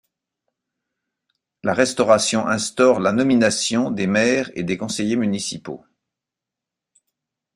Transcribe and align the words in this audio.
La 1.61 1.75
Restauration 1.75 2.47
instaure 2.47 2.99
la 3.01 3.11
nomination 3.11 3.91
des 3.91 4.07
maires 4.07 4.49
et 4.55 4.63
des 4.63 4.75
conseillers 4.75 5.15
municipaux. 5.15 5.85